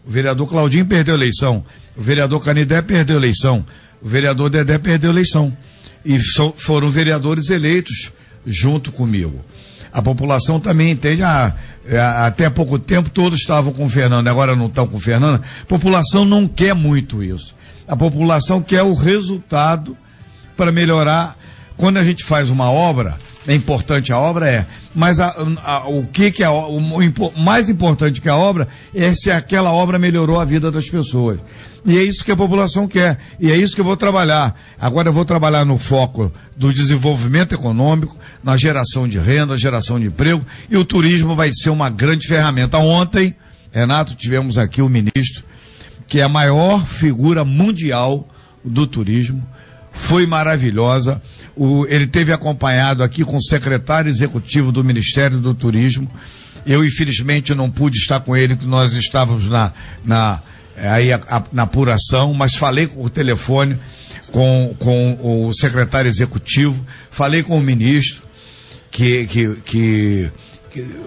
O 0.07 0.11
vereador 0.11 0.49
Claudinho 0.49 0.87
perdeu 0.87 1.14
a 1.14 1.19
eleição. 1.19 1.64
O 1.97 2.02
vereador 2.02 2.43
Canidé 2.43 2.81
perdeu 2.83 3.17
a 3.17 3.21
eleição. 3.21 3.64
O 4.00 4.09
vereador 4.09 4.50
Dedé 4.50 4.79
perdeu 4.79 5.11
a 5.11 5.12
eleição. 5.12 5.57
E 6.05 6.19
so, 6.19 6.52
foram 6.57 6.88
vereadores 6.91 7.50
eleitos 7.50 8.12
junto 8.45 8.91
comigo. 8.91 9.45
A 9.93 10.01
população 10.01 10.59
também 10.59 10.91
entende, 10.91 11.23
ah, 11.23 11.55
é, 11.87 12.01
até 12.01 12.49
pouco 12.49 12.79
tempo 12.79 13.11
todos 13.11 13.39
estavam 13.39 13.73
com 13.73 13.85
o 13.85 13.89
Fernando, 13.89 14.27
agora 14.29 14.57
não 14.57 14.67
estão 14.67 14.87
com 14.87 14.97
o 14.97 15.01
Fernando. 15.01 15.43
A 15.63 15.67
população 15.67 16.25
não 16.25 16.49
quer 16.49 16.75
muito 16.75 17.23
isso. 17.23 17.55
A 17.87 17.95
população 17.95 18.63
quer 18.63 18.83
o 18.83 18.95
resultado 18.95 19.97
para 20.57 20.73
melhorar. 20.73 21.37
Quando 21.83 21.97
a 21.97 22.05
gente 22.05 22.23
faz 22.23 22.49
uma 22.49 22.71
obra, 22.71 23.19
é 23.45 23.53
importante 23.53 24.12
a 24.12 24.17
obra, 24.17 24.49
é. 24.49 24.67
Mas 24.95 25.19
a, 25.19 25.35
a, 25.65 25.89
o 25.89 26.07
que, 26.07 26.31
que 26.31 26.45
é 26.45 26.49
o, 26.49 26.77
o, 26.79 27.41
mais 27.41 27.69
importante 27.69 28.21
que 28.21 28.29
a 28.29 28.37
obra 28.37 28.69
é 28.95 29.12
se 29.12 29.33
aquela 29.33 29.73
obra 29.73 29.99
melhorou 29.99 30.39
a 30.39 30.45
vida 30.45 30.71
das 30.71 30.89
pessoas. 30.89 31.41
E 31.85 31.99
é 31.99 32.05
isso 32.05 32.25
que 32.25 32.31
a 32.31 32.37
população 32.37 32.87
quer. 32.87 33.19
E 33.41 33.51
é 33.51 33.57
isso 33.57 33.75
que 33.75 33.81
eu 33.81 33.85
vou 33.85 33.97
trabalhar. 33.97 34.55
Agora 34.81 35.09
eu 35.09 35.12
vou 35.12 35.25
trabalhar 35.25 35.67
no 35.67 35.77
foco 35.77 36.33
do 36.57 36.73
desenvolvimento 36.73 37.53
econômico, 37.53 38.17
na 38.45 38.57
geração 38.57 39.09
de 39.09 39.19
renda, 39.19 39.59
geração 39.59 39.99
de 39.99 40.07
emprego, 40.07 40.47
e 40.71 40.77
o 40.77 40.85
turismo 40.85 41.35
vai 41.35 41.51
ser 41.53 41.71
uma 41.71 41.91
grande 41.91 42.29
ferramenta. 42.29 42.79
Ontem, 42.79 43.35
Renato, 43.73 44.15
tivemos 44.15 44.57
aqui 44.57 44.81
o 44.83 44.89
ministro, 44.89 45.43
que 46.07 46.21
é 46.21 46.23
a 46.23 46.29
maior 46.29 46.87
figura 46.87 47.45
mundial 47.45 48.29
do 48.65 48.87
turismo 48.87 49.45
foi 49.93 50.27
maravilhosa. 50.27 51.21
O, 51.55 51.87
ele 51.87 52.07
teve 52.07 52.33
acompanhado 52.33 53.03
aqui 53.03 53.25
com 53.25 53.37
o 53.37 53.43
secretário 53.43 54.09
executivo 54.09 54.73
do 54.73 54.83
Ministério 54.83 55.39
do 55.39 55.55
Turismo. 55.55 56.09
Eu, 56.65 56.85
infelizmente, 56.85 57.55
não 57.55 57.71
pude 57.71 57.99
estar 57.99 58.21
com 58.21 58.37
ele, 58.37 58.57
que 58.57 58.67
nós 58.67 58.93
estávamos 58.93 59.49
na, 59.49 59.73
na, 60.05 60.43
aí, 60.77 61.13
a, 61.13 61.21
a, 61.29 61.43
na 61.53 61.63
apuração, 61.65 62.33
mas 62.33 62.55
falei 62.55 62.87
por 62.87 63.11
telefone 63.11 63.79
com, 64.31 64.75
com 64.79 65.47
o 65.49 65.53
secretário 65.53 66.09
executivo, 66.09 66.85
falei 67.11 67.43
com 67.43 67.59
o 67.59 67.61
ministro, 67.61 68.23
que, 68.91 69.27
que, 69.27 69.57
que 69.65 70.31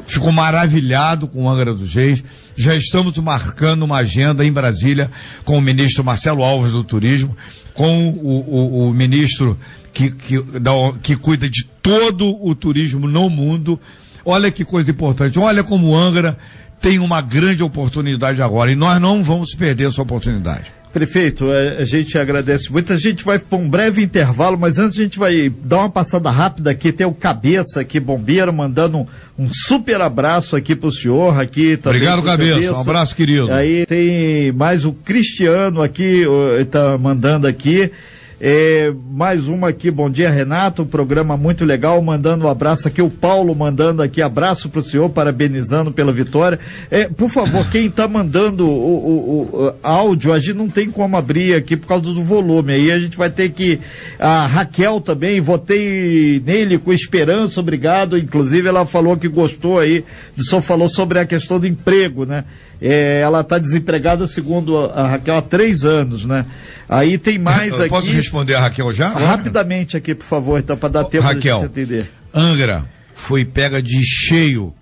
ficou 0.06 0.32
maravilhado 0.32 1.28
com 1.28 1.44
o 1.44 1.50
Angra 1.50 1.74
dos 1.74 1.94
Reis. 1.94 2.24
Já 2.56 2.76
estamos 2.76 3.18
marcando 3.18 3.84
uma 3.84 3.98
agenda 3.98 4.46
em 4.46 4.52
Brasília 4.52 5.10
com 5.44 5.58
o 5.58 5.62
ministro 5.62 6.04
Marcelo 6.04 6.44
Alves 6.44 6.72
do 6.72 6.84
Turismo 6.84 7.36
com 7.76 8.10
o, 8.10 8.28
o, 8.28 8.90
o 8.90 8.94
ministro 8.94 9.60
que, 9.94 10.10
que, 10.10 10.42
da, 10.60 10.72
que 11.04 11.16
cuida 11.16 11.48
de 11.48 11.66
todo 11.84 12.36
o 12.44 12.56
turismo 12.56 13.08
no 13.08 13.30
mundo. 13.30 13.80
Olha 14.24 14.50
que 14.50 14.66
coisa 14.66 14.90
importante. 14.90 15.38
Olha 15.38 15.64
como 15.64 15.96
Angra 15.96 16.38
tem 16.82 17.00
uma 17.00 17.22
grande 17.22 17.62
oportunidade 17.62 18.42
agora 18.42 18.72
e 18.72 18.76
nós 18.76 19.00
não 19.00 19.22
vamos 19.22 19.54
perder 19.54 19.88
essa 19.88 20.02
oportunidade. 20.02 20.74
Prefeito, 20.96 21.52
é, 21.52 21.82
a 21.82 21.84
gente 21.84 22.18
agradece 22.18 22.72
muito. 22.72 22.94
A 22.94 22.96
gente 22.96 23.26
vai 23.26 23.38
para 23.38 23.58
um 23.58 23.68
breve 23.68 24.02
intervalo, 24.02 24.58
mas 24.58 24.80
antes 24.80 24.98
a 24.98 25.04
gente 25.04 25.20
vai 25.20 25.50
dar 25.50 25.80
uma 25.80 25.90
passada 25.90 26.32
rápida 26.32 26.72
aqui. 26.72 26.90
Tem 26.94 27.06
o 27.06 27.14
Cabeça 27.14 27.82
aqui, 27.82 28.00
bombeiro, 28.00 28.54
mandando 28.54 29.00
um, 29.00 29.06
um 29.38 29.50
super 29.52 30.00
abraço 30.00 30.56
aqui 30.56 30.74
para 30.74 30.88
o 30.88 30.92
senhor. 30.94 31.38
Aqui 31.38 31.76
também 31.76 32.00
Obrigado, 32.00 32.24
Cabeça. 32.24 32.54
Cabeça. 32.54 32.74
Um 32.78 32.80
abraço, 32.80 33.14
querido. 33.14 33.52
Aí 33.52 33.86
tem 33.86 34.54
mais 34.54 34.86
o 34.86 34.94
Cristiano 34.94 35.82
aqui, 35.82 36.24
está 36.62 36.98
mandando 36.98 37.46
aqui. 37.46 37.92
É, 38.40 38.94
mais 39.12 39.48
uma 39.48 39.70
aqui, 39.70 39.90
bom 39.90 40.10
dia 40.10 40.30
Renato, 40.30 40.82
um 40.82 40.86
programa 40.86 41.38
muito 41.38 41.64
legal, 41.64 42.02
mandando 42.02 42.46
um 42.46 42.50
abraço 42.50 42.86
aqui, 42.86 43.02
o 43.02 43.10
Paulo 43.10 43.56
mandando 43.56 44.02
aqui 44.02 44.22
abraço 44.22 44.68
para 44.68 44.80
o 44.80 44.84
senhor, 44.84 45.10
parabenizando 45.10 45.90
pela 45.90 46.12
vitória. 46.12 46.60
É, 46.92 47.08
por 47.08 47.30
favor, 47.30 47.66
quem 47.72 47.86
está 47.86 48.10
mandando 48.10 48.70
o, 48.70 48.74
o, 48.74 49.66
o, 49.68 49.74
áudio, 49.82 50.34
a 50.34 50.40
gente 50.40 50.56
não 50.56 50.68
tem 50.68 50.92
como 50.92 51.16
abrir 51.16 51.54
aqui 51.54 51.78
por 51.78 51.88
causa 51.88 52.04
do 52.04 52.24
volume, 52.26 52.74
aí 52.74 52.92
a 52.92 53.00
gente 53.00 53.18
vai 53.18 53.30
ter 53.30 53.52
que, 53.52 53.80
a 54.20 54.46
Raquel 54.46 55.00
também, 55.00 55.40
votei 55.40 56.44
nele 56.46 56.78
com 56.78 56.92
esperança, 56.92 57.62
obrigado, 57.62 58.18
inclusive 58.18 58.68
ela 58.68 58.86
falou 58.86 59.16
que 59.16 59.30
gostou 59.30 59.80
aí, 59.80 60.04
só 60.38 60.60
falou 60.60 60.90
sobre 60.90 61.20
a 61.20 61.26
questão 61.26 61.58
do 61.58 61.68
emprego, 61.68 62.26
né? 62.26 62.44
É, 62.82 63.22
ela 63.22 63.40
está 63.40 63.58
desempregada, 63.58 64.28
segundo 64.28 64.78
a, 64.78 65.08
Raquel, 65.08 65.38
há 65.38 65.42
três 65.42 65.86
anos, 65.86 66.26
né? 66.26 66.46
Aí 66.88 67.18
tem 67.18 67.40
mais 67.40 67.72
Eu 67.72 67.86
aqui. 67.86 67.90
Responder 68.26 68.56
a 68.56 68.62
Raquel 68.62 68.92
já? 68.92 69.10
Rapidamente 69.10 69.96
aqui, 69.96 70.16
por 70.16 70.26
favor, 70.26 70.60
então, 70.60 70.76
para 70.76 70.90
dar 70.90 71.04
tempo 71.06 71.24
Raquel, 71.24 71.60
de 71.60 71.66
entender. 71.66 72.10
Angra 72.34 72.90
foi 73.14 73.46
pega 73.46 73.82
de 73.82 74.04
cheio 74.04 74.74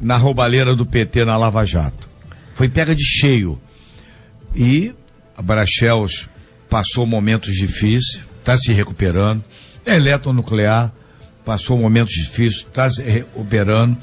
na 0.00 0.16
roubalheira 0.16 0.74
do 0.74 0.86
PT 0.86 1.24
na 1.24 1.36
Lava 1.36 1.64
Jato. 1.64 2.08
Foi 2.54 2.68
pega 2.68 2.94
de 2.94 3.04
cheio. 3.04 3.60
E 4.54 4.94
a 5.36 5.42
Brachels 5.42 6.28
passou 6.68 7.06
momentos 7.06 7.54
difíceis, 7.54 8.20
está 8.38 8.56
se 8.56 8.72
recuperando. 8.72 9.42
Eletronuclear 9.84 10.92
passou 11.44 11.78
momentos 11.78 12.14
difíceis, 12.14 12.66
está 12.66 12.90
se 12.90 13.02
recuperando. 13.02 13.96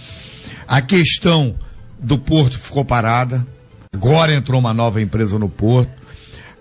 A 0.67 0.81
questão 0.81 1.55
do 1.99 2.17
Porto 2.17 2.59
ficou 2.59 2.83
parada. 2.83 3.45
Agora 3.93 4.33
entrou 4.33 4.59
uma 4.59 4.73
nova 4.73 5.01
empresa 5.01 5.39
no 5.39 5.49
Porto. 5.49 5.91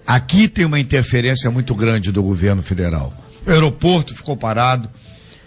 Aqui 0.06 0.46
tem 0.46 0.64
uma 0.64 0.78
interferência 0.78 1.50
muito 1.50 1.74
grande 1.74 2.12
do 2.12 2.22
governo 2.22 2.62
federal. 2.62 3.12
O 3.44 3.50
aeroporto 3.50 4.14
ficou 4.14 4.36
parado. 4.36 4.88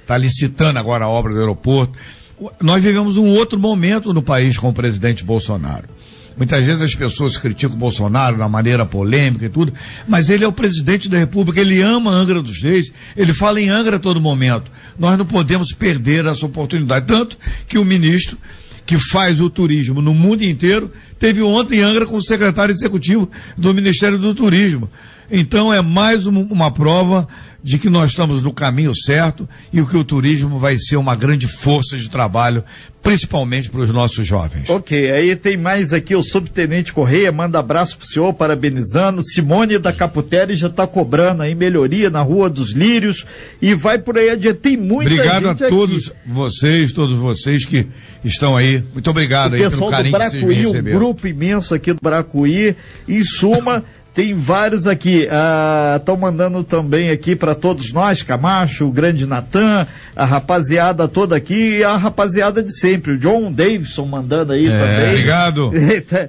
Está 0.02 0.18
licitando 0.18 0.80
agora 0.80 1.06
a 1.06 1.08
obra 1.08 1.34
do 1.34 1.40
aeroporto. 1.40 1.98
Nós 2.60 2.82
vivemos 2.82 3.16
um 3.16 3.28
outro 3.28 3.60
momento 3.60 4.14
no 4.14 4.22
país 4.22 4.58
com 4.58 4.70
o 4.70 4.74
presidente 4.74 5.24
Bolsonaro. 5.24 5.88
Muitas 6.36 6.66
vezes 6.66 6.82
as 6.82 6.96
pessoas 6.96 7.38
criticam 7.38 7.76
o 7.76 7.80
Bolsonaro 7.80 8.38
na 8.38 8.48
maneira 8.48 8.86
polêmica 8.86 9.46
e 9.46 9.50
tudo, 9.50 9.74
mas 10.08 10.30
ele 10.30 10.46
é 10.46 10.48
o 10.48 10.54
presidente 10.54 11.10
da 11.10 11.18
República, 11.18 11.60
ele 11.60 11.82
ama 11.82 12.12
Angra 12.12 12.42
dos 12.42 12.62
Reis, 12.62 12.94
ele 13.18 13.34
fala 13.34 13.60
em 13.60 13.70
Angra 13.70 13.98
a 13.98 14.00
todo 14.00 14.22
momento. 14.22 14.72
Nós 14.98 15.18
não 15.18 15.26
podemos 15.26 15.74
perder 15.74 16.26
essa 16.26 16.46
oportunidade. 16.46 17.08
Tanto 17.08 17.38
que 17.68 17.78
o 17.78 17.84
ministro 17.84 18.38
que 18.90 18.98
faz 18.98 19.40
o 19.40 19.52
turismo 19.52 20.02
no 20.02 20.16
mundo 20.16 20.42
inteiro, 20.42 20.92
teve 21.20 21.44
ontem 21.44 21.78
em 21.78 21.82
Angra 21.84 22.08
com 22.08 22.16
o 22.16 22.22
secretário 22.24 22.72
executivo 22.72 23.30
do 23.56 23.72
Ministério 23.72 24.18
do 24.18 24.34
Turismo. 24.34 24.90
Então 25.30 25.72
é 25.72 25.80
mais 25.80 26.26
um, 26.26 26.42
uma 26.42 26.74
prova 26.74 27.28
de 27.64 27.78
que 27.78 27.90
nós 27.90 28.12
estamos 28.12 28.42
no 28.42 28.54
caminho 28.54 28.96
certo 28.96 29.48
e 29.72 29.82
o 29.82 29.88
que 29.88 29.98
o 29.98 30.04
turismo 30.04 30.60
vai 30.60 30.78
ser 30.78 30.96
uma 30.96 31.16
grande 31.16 31.48
força 31.48 31.98
de 31.98 32.10
trabalho, 32.10 32.64
principalmente 33.02 33.70
para 33.70 33.82
os 33.82 33.92
nossos 33.92 34.26
jovens. 34.26 34.70
Ok, 34.70 35.12
aí 35.12 35.36
tem 35.36 35.58
mais 35.58 35.94
aqui 35.94 36.16
o 36.16 36.24
subtenente 36.24 36.94
Correia, 36.94 37.32
manda 37.32 37.60
abraço 37.60 37.98
pro 37.98 38.08
senhor, 38.08 38.34
parabenizando. 38.34 39.22
Simone 39.24 39.78
da 39.78 39.94
Caputeri 39.94 40.56
já 40.56 40.68
está 40.68 40.88
cobrando 40.88 41.44
aí 41.44 41.54
melhoria 41.54 42.10
na 42.10 42.22
Rua 42.22 42.50
dos 42.50 42.72
Lírios 42.72 43.26
e 43.62 43.74
vai 43.74 44.00
por 44.00 44.18
aí 44.18 44.30
adiante. 44.30 44.60
Tem 44.60 44.78
muita 44.78 45.12
obrigado 45.12 45.48
gente 45.48 45.64
a 45.64 45.70
todos 45.70 46.10
aqui. 46.10 46.18
vocês, 46.28 46.94
todos 46.94 47.16
vocês 47.16 47.66
que 47.66 47.88
estão 48.24 48.56
aí. 48.56 48.84
Muito 48.94 49.10
obrigado 49.10 49.52
o 49.52 49.56
aí 49.56 49.62
pelo 49.62 49.72
pessoal 49.72 49.90
do 49.90 49.96
carinho 49.96 50.18
que 50.18 50.30
vocês 50.30 50.34
me 50.34 50.40
Bracuí, 50.42 50.60
um 50.60 50.68
receberam. 50.68 51.00
grupo 51.00 51.28
imenso 51.28 51.76
aqui 51.76 51.94
do 51.94 52.00
Bracuí. 52.02 52.76
Em 53.08 53.24
suma, 53.24 53.84
tem 54.20 54.34
vários 54.34 54.86
aqui. 54.86 55.26
Estão 55.96 56.18
mandando 56.18 56.62
também 56.62 57.10
aqui 57.10 57.38
para 57.38 57.56
todos 57.56 57.94
nós, 57.94 58.22
Camacho, 58.22 58.86
o 58.86 58.92
grande 58.92 59.26
Natan, 59.26 59.88
a 60.14 60.26
rapaziada 60.26 61.08
toda 61.08 61.38
aqui 61.38 61.78
e 61.78 61.84
a 61.86 61.96
rapaziada 61.96 62.62
de 62.62 62.78
sempre. 62.78 63.14
O 63.14 63.18
John 63.18 63.50
Davidson 63.50 64.06
mandando 64.06 64.52
aí 64.52 64.68
É, 64.68 64.78
também. 64.78 65.10
Obrigado. 65.12 65.72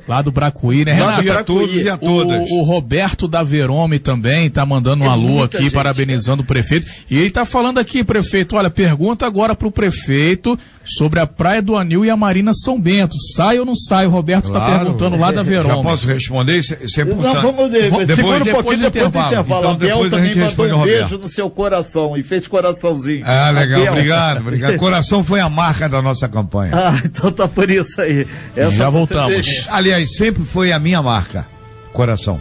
Lá 0.06 0.22
do 0.22 0.30
Bracuí, 0.30 0.84
né, 0.84 0.92
Renato? 0.92 1.22
dia 1.22 1.38
a 1.40 1.42
todos 1.44 1.82
e 1.82 1.88
a 1.88 1.96
todas. 1.98 2.48
O, 2.48 2.60
o 2.60 2.62
Roberto 2.62 3.26
da 3.26 3.42
Verome 3.42 3.98
também 3.98 4.48
tá 4.48 4.64
mandando 4.64 5.02
um 5.02 5.06
É 5.08 5.10
alô 5.10 5.42
aqui, 5.42 5.58
gente, 5.64 5.72
parabenizando 5.72 6.42
o 6.42 6.46
prefeito. 6.46 6.86
E 7.10 7.18
ele 7.18 7.30
tá 7.30 7.44
falando 7.44 7.78
aqui, 7.78 8.04
prefeito, 8.04 8.54
olha, 8.54 8.70
pergunta 8.70 9.26
agora 9.26 9.56
pro 9.56 9.72
prefeito 9.72 10.56
sobre 10.84 11.18
a 11.18 11.26
Praia 11.26 11.60
do 11.60 11.76
Anil 11.76 12.04
e 12.04 12.10
a 12.10 12.16
Marina 12.16 12.52
São 12.54 12.80
Bento. 12.80 13.16
Sai 13.34 13.58
ou 13.58 13.66
não 13.66 13.74
sai? 13.74 14.06
O 14.06 14.10
Roberto 14.10 14.44
tá 14.52 14.60
Claro. 14.60 14.78
perguntando 14.84 15.16
lá 15.18 15.32
da 15.32 15.42
Verome. 15.50 15.74
Já 15.74 15.82
posso 15.82 16.06
responder? 16.06 16.58
Isso, 16.58 16.74
é 16.74 17.02
importante. 17.02 17.34
Não, 17.34 17.42
vamos 17.42 17.70
Depois- 17.82 18.06
segura 18.06 18.36
um 18.36 18.40
depois 18.44 18.64
pouquinho 18.64 18.90
depois 18.90 18.92
do 19.04 19.08
intervalo. 19.08 19.26
intervalo. 19.28 19.60
Então 19.60 19.76
depois 19.76 20.06
a 20.06 20.10
também 20.16 20.24
gente 20.26 20.34
mandou 20.38 20.48
responde 20.48 20.70
um 20.70 20.74
ao 20.74 20.80
Roberto. 20.80 20.98
beijo 21.08 21.18
no 21.22 21.28
seu 21.28 21.50
coração 21.50 22.16
e 22.16 22.22
fez 22.22 22.46
coraçãozinho. 22.48 23.22
Ah, 23.26 23.50
legal, 23.50 23.80
A 23.80 23.84
Bel. 23.84 23.92
obrigado, 23.92 24.40
obrigado. 24.40 24.76
Coração 24.80 25.24
foi 25.24 25.40
a 25.40 25.48
marca 25.48 25.88
da 25.88 26.00
nossa 26.02 26.28
campanha. 26.28 26.72
Ah, 26.74 27.00
então 27.04 27.30
tá 27.32 27.46
por 27.48 27.70
isso 27.70 28.00
aí. 28.00 28.26
Já 28.56 28.68
você 28.70 28.84
voltamos. 28.90 29.66
Aliás, 29.70 30.16
sempre 30.16 30.44
foi 30.44 30.72
a 30.72 30.78
minha 30.78 31.02
marca. 31.02 31.46
Coração. 31.92 32.40